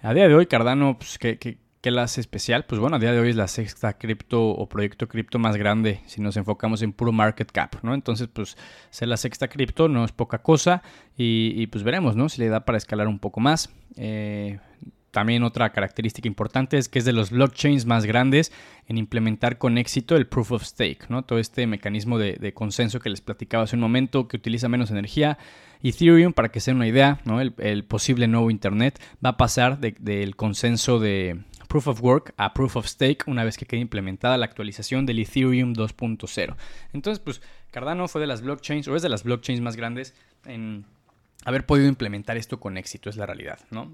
A 0.00 0.14
día 0.14 0.26
de 0.26 0.34
hoy 0.34 0.46
Cardano, 0.46 0.96
pues 0.98 1.18
¿qué, 1.18 1.38
qué, 1.38 1.58
qué 1.80 1.90
la 1.90 2.02
hace 2.02 2.20
especial? 2.20 2.64
Pues 2.64 2.80
bueno, 2.80 2.96
a 2.96 2.98
día 2.98 3.12
de 3.12 3.20
hoy 3.20 3.30
es 3.30 3.36
la 3.36 3.48
sexta 3.48 3.98
cripto 3.98 4.48
o 4.48 4.68
proyecto 4.68 5.08
cripto 5.08 5.38
más 5.38 5.56
grande 5.56 6.00
si 6.06 6.20
nos 6.20 6.36
enfocamos 6.36 6.82
en 6.82 6.92
puro 6.92 7.12
market 7.12 7.50
cap, 7.50 7.76
¿no? 7.82 7.94
Entonces, 7.94 8.28
pues 8.32 8.56
ser 8.90 9.08
la 9.08 9.16
sexta 9.16 9.48
cripto 9.48 9.88
no 9.88 10.04
es 10.04 10.12
poca 10.12 10.38
cosa 10.38 10.82
y, 11.16 11.66
pues 11.68 11.84
veremos, 11.84 12.16
¿no? 12.16 12.28
Si 12.28 12.40
le 12.40 12.48
da 12.48 12.64
para 12.64 12.78
escalar 12.78 13.08
un 13.08 13.18
poco 13.18 13.40
más. 13.40 13.70
Eh, 13.96 14.58
también 15.10 15.42
otra 15.42 15.72
característica 15.72 16.28
importante 16.28 16.76
es 16.76 16.88
que 16.88 16.98
es 16.98 17.04
de 17.04 17.12
los 17.12 17.30
blockchains 17.30 17.86
más 17.86 18.04
grandes 18.04 18.52
en 18.86 18.98
implementar 18.98 19.56
con 19.58 19.78
éxito 19.78 20.16
el 20.16 20.26
proof 20.26 20.52
of 20.52 20.64
stake, 20.64 21.08
¿no? 21.08 21.22
Todo 21.22 21.38
este 21.38 21.66
mecanismo 21.66 22.18
de, 22.18 22.52
consenso 22.52 23.00
que 23.00 23.08
les 23.08 23.20
platicaba 23.20 23.64
hace 23.64 23.76
un 23.76 23.80
momento, 23.80 24.28
que 24.28 24.36
utiliza 24.36 24.68
menos 24.68 24.90
energía. 24.90 25.38
Ethereum, 25.82 26.32
para 26.32 26.50
que 26.50 26.60
se 26.60 26.72
una 26.72 26.88
idea, 26.88 27.20
¿no? 27.24 27.40
el, 27.40 27.84
posible 27.84 28.26
nuevo 28.26 28.50
Internet 28.50 29.00
va 29.24 29.30
a 29.30 29.36
pasar 29.36 29.78
del 29.78 30.36
consenso 30.36 30.98
de 30.98 31.40
proof 31.68 31.86
of 31.86 32.02
work 32.02 32.34
a 32.36 32.52
proof 32.54 32.76
of 32.76 32.86
stake 32.86 33.24
una 33.26 33.44
vez 33.44 33.56
que 33.56 33.66
quede 33.66 33.80
implementada 33.80 34.36
la 34.36 34.46
actualización 34.46 35.06
del 35.06 35.20
Ethereum 35.20 35.74
2.0. 35.74 36.56
Entonces, 36.92 37.20
pues 37.20 37.40
Cardano 37.70 38.08
fue 38.08 38.20
de 38.20 38.26
las 38.26 38.42
blockchains, 38.42 38.88
o 38.88 38.96
es 38.96 39.02
de 39.02 39.08
las 39.08 39.22
blockchains 39.22 39.60
más 39.60 39.76
grandes 39.76 40.14
en 40.46 40.84
haber 41.44 41.66
podido 41.66 41.86
implementar 41.86 42.36
esto 42.36 42.58
con 42.58 42.76
éxito, 42.76 43.10
es 43.10 43.16
la 43.16 43.26
realidad, 43.26 43.60
¿no? 43.70 43.92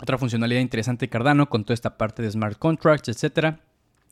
Otra 0.00 0.18
funcionalidad 0.18 0.60
interesante 0.60 1.06
de 1.06 1.10
Cardano 1.10 1.48
con 1.48 1.64
toda 1.64 1.74
esta 1.74 1.96
parte 1.96 2.22
de 2.22 2.30
smart 2.30 2.58
contracts, 2.58 3.08
etcétera, 3.08 3.60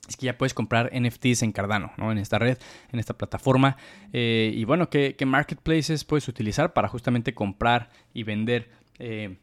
es 0.08 0.16
que 0.16 0.26
ya 0.26 0.38
puedes 0.38 0.54
comprar 0.54 0.90
NFTs 0.94 1.42
en 1.42 1.52
Cardano, 1.52 1.92
¿no? 1.96 2.12
En 2.12 2.18
esta 2.18 2.38
red, 2.38 2.58
en 2.92 2.98
esta 2.98 3.14
plataforma. 3.14 3.76
Eh, 4.12 4.52
y 4.54 4.64
bueno, 4.64 4.88
¿qué, 4.90 5.16
marketplaces 5.26 6.04
puedes 6.04 6.28
utilizar 6.28 6.72
para 6.72 6.88
justamente 6.88 7.34
comprar 7.34 7.90
y 8.14 8.22
vender 8.22 8.70
eh, 8.98 9.36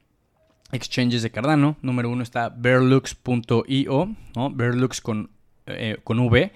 exchanges 0.72 1.22
de 1.22 1.32
Cardano? 1.32 1.78
Número 1.82 2.10
uno 2.10 2.24
está 2.24 2.50
Berlux.io, 2.50 4.16
¿no? 4.36 4.56
Con, 5.02 5.30
eh, 5.66 5.98
con 6.04 6.20
V. 6.20 6.52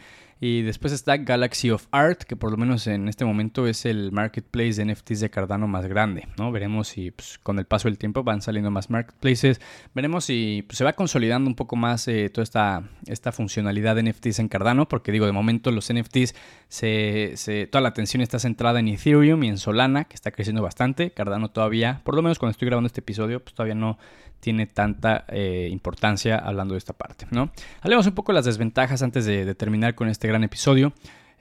Y 0.45 0.61
después 0.61 0.91
está 0.91 1.15
Galaxy 1.15 1.71
of 1.71 1.87
Art, 1.91 2.23
que 2.23 2.35
por 2.35 2.51
lo 2.51 2.57
menos 2.57 2.85
en 2.87 3.07
este 3.07 3.23
momento 3.23 3.65
es 3.65 3.85
el 3.85 4.11
marketplace 4.11 4.73
de 4.73 4.91
NFTs 4.91 5.21
de 5.21 5.29
Cardano 5.29 5.69
más 5.69 5.85
grande. 5.85 6.27
¿no? 6.37 6.51
Veremos 6.51 6.89
si 6.89 7.11
pues, 7.11 7.39
con 7.41 7.59
el 7.59 7.65
paso 7.65 7.87
del 7.87 7.97
tiempo 7.97 8.25
van 8.25 8.41
saliendo 8.41 8.69
más 8.69 8.89
marketplaces. 8.89 9.61
Veremos 9.93 10.25
si 10.25 10.65
pues, 10.67 10.79
se 10.79 10.83
va 10.83 10.91
consolidando 10.91 11.49
un 11.49 11.55
poco 11.55 11.77
más 11.77 12.09
eh, 12.09 12.29
toda 12.29 12.43
esta, 12.43 12.83
esta 13.05 13.31
funcionalidad 13.31 13.95
de 13.95 14.03
NFTs 14.03 14.39
en 14.39 14.49
Cardano, 14.49 14.89
porque 14.89 15.13
digo, 15.13 15.25
de 15.25 15.31
momento 15.31 15.71
los 15.71 15.89
NFTs, 15.93 16.35
se, 16.67 17.69
toda 17.71 17.81
la 17.81 17.87
atención 17.87 18.21
está 18.21 18.37
centrada 18.37 18.81
en 18.81 18.89
Ethereum 18.89 19.41
y 19.45 19.47
en 19.47 19.57
Solana, 19.57 20.03
que 20.03 20.15
está 20.15 20.31
creciendo 20.31 20.61
bastante. 20.61 21.11
Cardano 21.11 21.51
todavía, 21.51 22.01
por 22.03 22.15
lo 22.15 22.21
menos 22.21 22.37
cuando 22.37 22.51
estoy 22.51 22.65
grabando 22.65 22.87
este 22.87 22.99
episodio, 22.99 23.41
pues 23.41 23.53
todavía 23.53 23.75
no 23.75 23.97
tiene 24.43 24.67
tanta 24.67 25.23
eh, 25.29 25.69
importancia 25.71 26.37
hablando 26.37 26.73
de 26.73 26.77
esta 26.77 26.91
parte, 26.91 27.25
¿no? 27.31 27.49
Hablemos 27.79 28.05
un 28.07 28.11
poco 28.13 28.33
de 28.33 28.35
las 28.35 28.45
desventajas 28.45 29.01
antes 29.01 29.23
de, 29.23 29.55
terminar 29.55 29.95
con 29.95 30.09
este 30.09 30.27
gran 30.27 30.43
episodio. 30.43 30.91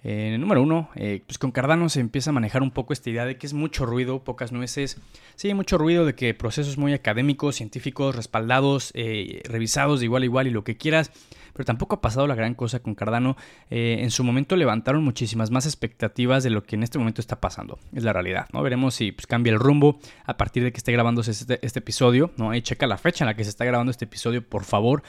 Eh, 0.05 0.37
número 0.39 0.63
uno, 0.63 0.89
eh, 0.95 1.25
pues 1.27 1.37
con 1.37 1.51
Cardano 1.51 1.89
se 1.89 1.99
empieza 1.99 2.31
a 2.31 2.33
manejar 2.33 2.63
un 2.63 2.71
poco 2.71 2.93
esta 2.93 3.11
idea 3.11 3.25
de 3.25 3.39
que 3.39 3.47
es 3.49 3.55
mucho 3.55 3.87
ruido, 3.87 4.23
pocas 4.23 4.53
nueces. 4.53 4.99
Sí, 5.35 5.53
mucho 5.53 5.79
ruido 5.79 6.07
de 6.07 6.15
que 6.15 6.33
procesos 6.33 6.79
muy 6.79 6.93
académicos, 6.93 7.57
científicos, 7.57 8.15
respaldados, 8.15 8.93
eh, 8.95 9.43
revisados 9.47 9.99
de 9.99 10.07
igual 10.07 10.23
a 10.23 10.27
igual 10.27 10.47
y 10.47 10.51
lo 10.51 10.63
que 10.63 10.77
quieras. 10.77 11.11
Pero 11.53 11.65
tampoco 11.65 11.97
ha 11.97 12.01
pasado 12.01 12.27
la 12.27 12.35
gran 12.35 12.55
cosa 12.55 12.81
con 12.81 12.95
Cardano. 12.95 13.37
en 13.71 14.11
su 14.11 14.25
momento 14.25 14.57
levantaron 14.57 15.05
muchísimas 15.05 15.51
más 15.51 15.67
expectativas 15.67 16.43
de 16.43 16.51
lo 16.51 16.63
que 16.65 16.77
en 16.77 16.83
este 16.83 16.99
momento 16.99 17.21
está 17.21 17.41
pasando. 17.41 17.79
Es 17.93 18.05
la 18.05 18.13
realidad, 18.13 18.47
¿no? 18.53 18.63
Veremos 18.63 18.95
si 18.95 19.13
pues, 19.13 19.27
cambia 19.27 19.53
el 19.53 19.59
rumbo 19.59 19.99
a 20.25 20.37
partir 20.37 20.63
de 20.63 20.73
que 20.73 20.79
esté 20.79 20.93
grabándose 20.93 21.31
este, 21.31 21.59
este 21.65 21.79
episodio, 21.81 22.31
¿no? 22.37 22.59
Checa 22.61 22.87
la 22.87 22.99
fecha 22.99 23.25
en 23.25 23.27
la 23.27 23.35
que 23.35 23.45
se 23.45 23.51
está 23.51 23.65
grabando 23.65 23.91
este 23.91 24.05
episodio, 24.05 24.47
por 24.47 24.65
favor, 24.65 25.03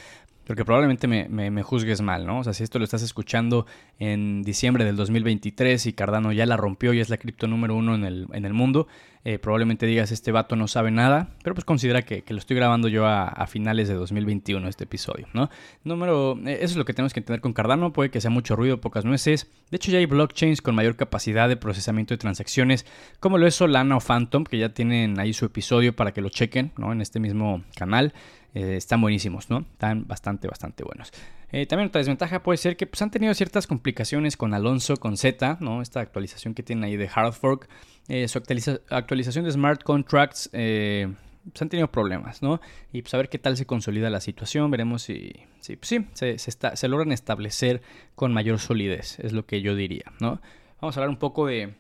porque 0.46 0.66
probablemente 0.66 1.08
me, 1.08 1.64
juzgues 1.64 2.02
mal, 2.02 2.26
¿no? 2.26 2.40
O 2.40 2.44
sea, 2.44 2.54
si 2.54 2.64
esto 2.64 2.80
lo 2.80 2.86
estás 2.86 3.02
escuchando 3.02 3.66
en 4.00 4.44
diciembre 4.44 4.86
del 4.86 4.96
2023 4.96 5.86
y 5.86 5.94
Cardano 5.94 6.32
ya 6.32 6.46
la 6.46 6.58
rompió 6.58 6.94
y 6.94 7.00
es 7.00 7.10
la 7.10 7.18
cripto 7.18 7.48
número 7.48 7.76
uno 7.76 7.96
en 7.96 8.04
el, 8.04 8.28
en 8.34 8.46
el 8.46 8.54
mundo, 8.54 8.88
eh, 9.26 9.40
probablemente 9.40 9.86
digas, 9.86 10.12
este 10.12 10.34
vato 10.34 10.58
no 10.58 10.68
sabe 10.68 10.92
nada, 10.92 11.30
pero 11.44 11.54
pues 11.56 11.64
considera 11.64 12.02
que, 12.02 12.26
lo 12.28 12.38
estoy 12.38 12.58
grabando 12.58 12.90
yo 12.90 13.06
a, 13.06 13.48
finales 13.48 13.88
de 13.88 13.94
2021, 13.94 14.68
este 14.68 14.84
episodio, 14.84 15.28
¿no? 15.34 15.50
Número, 15.86 16.38
eh, 16.46 16.56
eso 16.56 16.72
es 16.72 16.76
lo 16.76 16.84
que 16.84 16.94
tenemos 16.94 17.14
que 17.14 17.22
entender 17.22 17.40
con 17.40 17.54
Cardano, 17.54 17.94
puede 17.94 18.10
que 18.10 18.20
sea 18.20 18.32
mucho 18.32 18.58
ruido, 18.58 18.82
pocas 18.82 19.06
nueces. 19.06 19.50
De 19.72 19.78
hecho, 19.78 19.92
ya 19.92 20.00
hay 20.00 20.08
blockchains 20.08 20.62
con 20.62 20.76
mayor 20.76 20.98
capacidad 20.98 21.48
de 21.48 21.56
procesamiento 21.56 22.14
de 22.14 22.18
transacciones, 22.18 22.86
como 23.22 23.38
lo 23.38 23.48
es 23.48 23.56
Solana 23.56 23.96
o 23.96 24.02
Phantom, 24.02 24.44
que 24.44 24.58
ya 24.58 24.74
tienen 24.74 25.18
ahí 25.20 25.32
su 25.32 25.46
episodio 25.46 25.96
para 25.96 26.12
que 26.12 26.22
lo 26.22 26.28
chequen, 26.28 26.74
¿no? 26.78 26.92
En 26.92 27.00
este 27.00 27.22
mismo 27.22 27.64
canal. 27.78 28.14
Eh, 28.54 28.76
están 28.78 29.02
buenísimos, 29.02 29.50
¿no? 29.50 29.60
Están 29.60 30.08
bastante, 30.08 30.48
bastante 30.48 30.84
buenos. 30.84 31.12
Eh, 31.52 31.66
también 31.66 31.88
otra 31.88 32.00
desventaja 32.00 32.44
puede 32.44 32.58
ser 32.58 32.78
que 32.78 32.86
pues, 32.86 33.02
han 33.02 33.10
tenido 33.10 33.34
ciertas 33.34 33.66
complicaciones 33.66 34.38
con 34.38 34.54
Alonso, 34.54 34.98
con 34.98 35.18
Z, 35.18 35.58
¿no? 35.60 35.82
Esta 35.82 36.02
actualización 36.02 36.54
que 36.54 36.62
tienen 36.62 36.84
ahí 36.84 36.96
de 36.96 37.10
Hard 37.14 37.34
Fork. 37.34 37.68
Eh, 38.08 38.28
su 38.28 38.38
actualización 38.38 39.46
de 39.46 39.52
Smart 39.52 39.82
Contracts 39.82 40.50
pues, 40.52 41.62
han 41.62 41.70
tenido 41.70 41.92
problemas, 41.92 42.44
¿no? 42.44 42.62
Y 42.92 43.02
pues 43.02 43.14
a 43.16 43.18
ver 43.18 43.30
qué 43.30 43.40
tal 43.40 43.58
se 43.58 43.66
consolida 43.66 44.10
la 44.12 44.22
situación, 44.22 44.70
veremos 44.70 45.02
si, 45.02 45.34
si, 45.60 45.76
pues, 45.76 45.90
sí, 45.90 46.06
se, 46.14 46.88
logran 46.88 47.12
establecer 47.12 47.82
con 48.16 48.34
mayor 48.34 48.60
solidez, 48.60 49.20
es 49.20 49.34
lo 49.34 49.46
que 49.46 49.62
yo 49.62 49.76
diría, 49.76 50.06
¿no? 50.20 50.42
Vamos 50.80 50.96
a 50.96 51.00
hablar 51.00 51.10
un 51.10 51.18
poco 51.18 51.48
de 51.48 51.74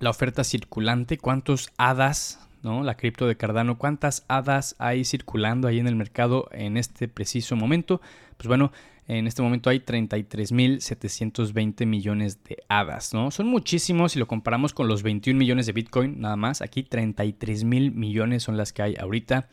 la 0.00 0.10
oferta 0.10 0.42
circulante, 0.42 1.16
cuántos 1.16 1.70
hadas 1.76 2.47
¿no? 2.62 2.82
La 2.82 2.96
cripto 2.96 3.26
de 3.26 3.36
Cardano, 3.36 3.78
¿cuántas 3.78 4.24
hadas 4.28 4.74
hay 4.78 5.04
circulando 5.04 5.68
ahí 5.68 5.78
en 5.78 5.86
el 5.86 5.96
mercado 5.96 6.48
en 6.52 6.76
este 6.76 7.08
preciso 7.08 7.56
momento? 7.56 8.00
Pues 8.36 8.48
bueno, 8.48 8.72
en 9.08 9.26
este 9.26 9.42
momento 9.42 9.70
hay 9.70 9.80
33.720 9.80 11.86
millones 11.86 12.44
de 12.44 12.58
hadas, 12.68 13.14
¿no? 13.14 13.30
Son 13.30 13.46
muchísimos 13.46 14.12
si 14.12 14.18
lo 14.18 14.26
comparamos 14.26 14.74
con 14.74 14.86
los 14.86 15.02
21 15.02 15.38
millones 15.38 15.64
de 15.66 15.72
Bitcoin, 15.72 16.20
nada 16.20 16.36
más. 16.36 16.60
Aquí 16.60 16.82
33.000 16.82 17.92
millones 17.92 18.42
son 18.42 18.58
las 18.58 18.74
que 18.74 18.82
hay 18.82 18.96
ahorita 18.96 19.48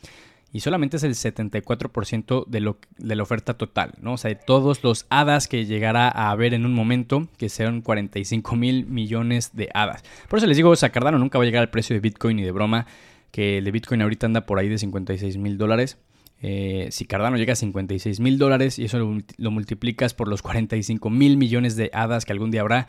y 0.55 0.61
solamente 0.61 0.95
es 0.95 1.03
el 1.03 1.15
74% 1.15 2.45
de, 2.47 2.61
lo, 2.61 2.77
de 2.97 3.15
la 3.17 3.23
oferta 3.23 3.55
total, 3.55 3.91
¿no? 3.99 4.13
O 4.13 4.17
sea, 4.17 4.29
de 4.29 4.35
todos 4.35 4.85
los 4.85 5.05
hadas 5.09 5.49
que 5.49 5.65
llegará 5.65 6.07
a 6.07 6.31
haber 6.31 6.53
en 6.53 6.65
un 6.65 6.73
momento, 6.73 7.27
que 7.37 7.49
sean 7.49 7.81
45 7.81 8.55
mil 8.55 8.85
millones 8.85 9.53
de 9.53 9.67
hadas. 9.73 10.05
Por 10.29 10.37
eso 10.37 10.47
les 10.47 10.55
digo, 10.55 10.69
o 10.69 10.75
sea, 10.77 10.91
Cardano 10.91 11.19
nunca 11.19 11.37
va 11.37 11.43
a 11.43 11.45
llegar 11.45 11.61
al 11.61 11.71
precio 11.71 11.93
de 11.93 11.99
Bitcoin 11.99 12.37
ni 12.37 12.43
de 12.43 12.53
broma, 12.53 12.87
que 13.31 13.57
el 13.57 13.65
de 13.65 13.71
Bitcoin 13.71 14.01
ahorita 14.01 14.27
anda 14.27 14.45
por 14.45 14.57
ahí 14.57 14.69
de 14.69 14.77
56 14.77 15.35
mil 15.35 15.57
dólares. 15.57 15.97
Eh, 16.41 16.87
si 16.89 17.03
Cardano 17.03 17.35
llega 17.35 17.51
a 17.51 17.57
56 17.57 18.21
mil 18.21 18.37
dólares 18.37 18.79
y 18.79 18.85
eso 18.85 18.97
lo, 18.97 19.17
lo, 19.35 19.51
multiplicas 19.51 20.13
por 20.13 20.29
los 20.29 20.41
45 20.41 21.09
mil 21.09 21.35
millones 21.35 21.75
de 21.75 21.89
hadas 21.93 22.23
que 22.23 22.31
algún 22.31 22.51
día 22.51 22.61
habrá, 22.61 22.87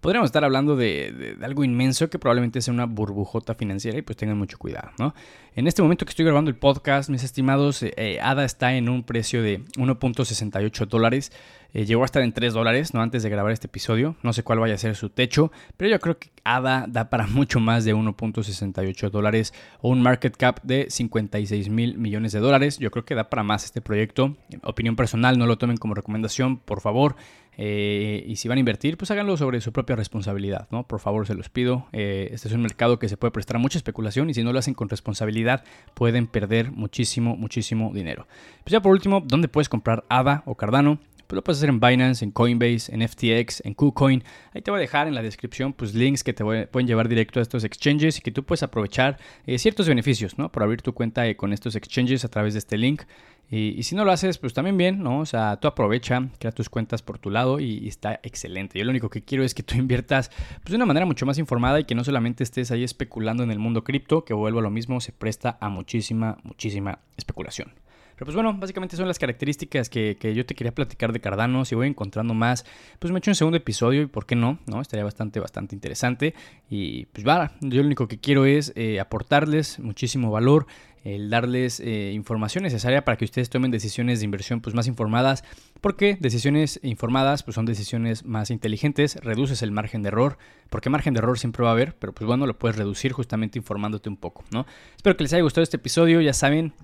podríamos 0.00 0.28
estar 0.28 0.44
hablando 0.44 0.76
de, 0.76 1.36
algo 1.42 1.64
inmenso 1.64 2.08
que 2.10 2.18
probablemente 2.18 2.60
sea 2.60 2.72
una 2.72 2.86
burbujota 2.86 3.54
financiera 3.54 3.98
y 3.98 4.02
pues 4.02 4.16
tengan 4.16 4.38
mucho 4.38 4.58
cuidado, 4.58 4.90
¿no? 4.98 5.14
En 5.54 5.66
este 5.66 5.82
momento 5.82 6.04
que 6.04 6.10
estoy 6.10 6.24
grabando 6.24 6.50
el 6.50 6.56
podcast, 6.56 7.10
mis 7.10 7.24
estimados, 7.24 7.82
eh, 7.82 8.18
ADA 8.22 8.44
está 8.44 8.74
en 8.74 8.88
un 8.88 9.02
precio 9.02 9.42
de 9.42 9.60
1.68 9.76 10.86
dólares. 10.86 11.32
Eh, 11.72 11.84
llegó 11.84 12.02
a 12.02 12.04
estar 12.04 12.22
en 12.22 12.32
3 12.32 12.52
dólares, 12.52 12.94
¿no? 12.94 13.00
Antes 13.00 13.22
de 13.22 13.30
grabar 13.30 13.52
este 13.52 13.66
episodio. 13.66 14.16
No 14.22 14.32
sé 14.32 14.42
cuál 14.42 14.58
vaya 14.58 14.74
a 14.74 14.78
ser 14.78 14.96
su 14.96 15.10
techo, 15.10 15.52
pero 15.76 15.90
yo 15.90 16.00
creo 16.00 16.18
que 16.18 16.30
ADA 16.44 16.86
da 16.88 17.10
para 17.10 17.26
mucho 17.28 17.60
más 17.60 17.84
de 17.84 17.94
1.68 17.94 19.10
dólares 19.10 19.54
o 19.80 19.88
un 19.88 20.02
market 20.02 20.36
cap 20.36 20.60
de 20.62 20.86
56 20.90 21.68
mil 21.68 21.98
millones 21.98 22.32
de 22.32 22.40
dólares. 22.40 22.78
Yo 22.78 22.90
creo 22.90 23.04
que 23.04 23.14
da 23.14 23.30
para 23.30 23.42
más 23.42 23.64
este 23.64 23.80
proyecto. 23.80 24.36
Opinión 24.62 24.96
personal, 24.96 25.38
no 25.38 25.46
lo 25.46 25.58
tomen 25.58 25.76
como 25.76 25.94
recomendación, 25.94 26.58
por 26.58 26.80
favor. 26.80 27.16
Eh, 27.62 28.24
y 28.26 28.36
si 28.36 28.48
van 28.48 28.56
a 28.56 28.60
invertir, 28.60 28.96
pues 28.96 29.10
háganlo 29.10 29.36
sobre 29.36 29.60
su 29.60 29.70
propia 29.70 29.94
responsabilidad, 29.94 30.66
¿no? 30.70 30.86
Por 30.86 30.98
favor, 30.98 31.26
se 31.26 31.34
los 31.34 31.50
pido. 31.50 31.88
Eh, 31.92 32.30
este 32.32 32.48
es 32.48 32.54
un 32.54 32.62
mercado 32.62 32.98
que 32.98 33.06
se 33.06 33.18
puede 33.18 33.32
prestar 33.32 33.58
mucha 33.58 33.76
especulación 33.76 34.30
y 34.30 34.34
si 34.34 34.42
no 34.42 34.52
lo 34.54 34.58
hacen 34.58 34.72
con 34.72 34.88
responsabilidad 34.88 35.62
pueden 35.92 36.26
perder 36.26 36.72
muchísimo, 36.72 37.36
muchísimo 37.36 37.92
dinero. 37.92 38.26
Pues 38.64 38.72
ya 38.72 38.80
por 38.80 38.92
último, 38.92 39.20
¿dónde 39.20 39.48
puedes 39.48 39.68
comprar 39.68 40.04
ADA 40.08 40.42
o 40.46 40.54
Cardano? 40.54 41.00
Pues 41.30 41.36
lo 41.36 41.44
puedes 41.44 41.58
hacer 41.58 41.68
en 41.68 41.78
Binance, 41.78 42.24
en 42.24 42.32
Coinbase, 42.32 42.92
en 42.92 43.08
FTX, 43.08 43.64
en 43.64 43.74
KuCoin. 43.74 44.24
Ahí 44.52 44.62
te 44.62 44.72
voy 44.72 44.78
a 44.78 44.80
dejar 44.80 45.06
en 45.06 45.14
la 45.14 45.22
descripción 45.22 45.72
pues 45.72 45.94
links 45.94 46.24
que 46.24 46.32
te 46.32 46.42
pueden 46.42 46.88
llevar 46.88 47.08
directo 47.08 47.38
a 47.38 47.42
estos 47.42 47.62
exchanges 47.62 48.18
y 48.18 48.20
que 48.20 48.32
tú 48.32 48.42
puedes 48.42 48.64
aprovechar 48.64 49.16
eh, 49.46 49.56
ciertos 49.56 49.86
beneficios, 49.86 50.38
¿no? 50.38 50.50
Por 50.50 50.64
abrir 50.64 50.82
tu 50.82 50.92
cuenta 50.92 51.32
con 51.36 51.52
estos 51.52 51.76
exchanges 51.76 52.24
a 52.24 52.28
través 52.28 52.54
de 52.54 52.58
este 52.58 52.76
link. 52.76 53.02
Y, 53.48 53.80
si 53.84 53.94
no 53.94 54.04
lo 54.04 54.10
haces, 54.10 54.38
pues 54.38 54.54
también 54.54 54.76
bien, 54.76 55.04
¿no? 55.04 55.20
O 55.20 55.24
sea, 55.26 55.60
tú 55.60 55.68
aprovecha, 55.68 56.30
crea 56.40 56.50
tus 56.50 56.68
cuentas 56.68 57.00
por 57.00 57.20
tu 57.20 57.30
lado 57.30 57.60
y, 57.60 57.86
está 57.86 58.18
excelente. 58.24 58.80
Yo 58.80 58.84
lo 58.84 58.90
único 58.90 59.08
que 59.08 59.22
quiero 59.22 59.44
es 59.44 59.54
que 59.54 59.62
tú 59.62 59.76
inviertas 59.78 60.32
pues, 60.62 60.70
de 60.70 60.76
una 60.76 60.86
manera 60.86 61.06
mucho 61.06 61.26
más 61.26 61.38
informada 61.38 61.78
y 61.78 61.84
que 61.84 61.94
no 61.94 62.02
solamente 62.02 62.42
estés 62.42 62.72
ahí 62.72 62.82
especulando 62.82 63.44
en 63.44 63.52
el 63.52 63.60
mundo 63.60 63.84
cripto, 63.84 64.24
que 64.24 64.34
vuelvo 64.34 64.58
a 64.58 64.62
lo 64.62 64.70
mismo, 64.70 65.00
se 65.00 65.12
presta 65.12 65.58
a 65.60 65.68
muchísima, 65.68 66.38
muchísima 66.42 66.98
especulación. 67.16 67.72
Pero 68.20 68.26
pues 68.26 68.34
bueno, 68.34 68.52
básicamente 68.52 68.98
son 68.98 69.08
las 69.08 69.18
características 69.18 69.88
que, 69.88 70.14
yo 70.36 70.44
te 70.44 70.54
quería 70.54 70.74
platicar 70.74 71.10
de 71.10 71.20
Cardano. 71.20 71.64
Si 71.64 71.74
voy 71.74 71.88
encontrando 71.88 72.34
más, 72.34 72.66
pues 72.98 73.14
me 73.14 73.18
echo 73.18 73.30
un 73.30 73.34
segundo 73.34 73.56
episodio 73.56 74.02
y 74.02 74.06
por 74.08 74.26
qué 74.26 74.36
no, 74.36 74.58
¿no? 74.66 74.82
Estaría 74.82 75.04
bastante, 75.04 75.40
bastante 75.40 75.74
interesante. 75.74 76.34
Y 76.68 77.06
pues 77.06 77.26
va, 77.26 77.52
yo 77.62 77.80
lo 77.80 77.86
único 77.86 78.08
que 78.08 78.18
quiero 78.18 78.44
es 78.44 78.74
eh, 78.76 79.00
aportarles 79.00 79.78
muchísimo 79.78 80.30
valor 80.30 80.66
el 81.02 81.30
darles 81.30 81.80
eh, 81.80 82.12
información 82.12 82.62
necesaria 82.62 83.06
para 83.06 83.16
que 83.16 83.24
ustedes 83.24 83.48
tomen 83.48 83.70
decisiones 83.70 84.18
de 84.18 84.26
inversión 84.26 84.60
pues, 84.60 84.74
más 84.74 84.86
informadas, 84.86 85.42
porque 85.80 86.18
decisiones 86.20 86.78
informadas 86.82 87.42
pues, 87.42 87.54
son 87.54 87.64
decisiones 87.64 88.26
más 88.26 88.50
inteligentes, 88.50 89.16
reduces 89.16 89.62
el 89.62 89.72
margen 89.72 90.02
de 90.02 90.08
error, 90.08 90.36
porque 90.68 90.90
margen 90.90 91.14
de 91.14 91.20
error 91.20 91.38
siempre 91.38 91.62
va 91.62 91.70
a 91.70 91.72
haber, 91.72 91.96
pero 91.96 92.12
pues 92.12 92.26
bueno, 92.26 92.44
lo 92.44 92.58
puedes 92.58 92.76
reducir 92.76 93.12
justamente 93.12 93.58
informándote 93.58 94.10
un 94.10 94.18
poco, 94.18 94.44
¿no? 94.52 94.66
Espero 94.94 95.16
que 95.16 95.24
les 95.24 95.32
haya 95.32 95.42
gustado 95.42 95.62
este 95.62 95.78
episodio, 95.78 96.20
ya 96.20 96.34
saben, 96.34 96.74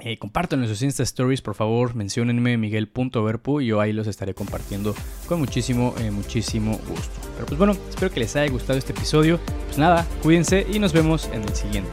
eh, 0.00 0.18
en 0.20 0.68
sus 0.68 0.82
Insta 0.82 1.02
Stories, 1.02 1.42
por 1.42 1.54
favor, 1.54 1.94
menciónenme 1.94 2.56
miguel.verpu 2.56 3.60
y 3.60 3.66
yo 3.66 3.80
ahí 3.80 3.92
los 3.92 4.06
estaré 4.06 4.34
compartiendo 4.34 4.94
con 5.26 5.38
muchísimo, 5.38 5.94
eh, 5.98 6.10
muchísimo 6.10 6.78
gusto. 6.88 7.20
Pero 7.34 7.46
pues 7.46 7.58
bueno, 7.58 7.76
espero 7.88 8.10
que 8.10 8.20
les 8.20 8.34
haya 8.36 8.50
gustado 8.50 8.78
este 8.78 8.92
episodio. 8.92 9.38
Pues 9.66 9.78
nada, 9.78 10.06
cuídense 10.22 10.66
y 10.72 10.78
nos 10.78 10.92
vemos 10.92 11.28
en 11.32 11.42
el 11.42 11.54
siguiente. 11.54 11.90